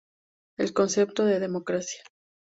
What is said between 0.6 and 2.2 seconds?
concepto de democracia.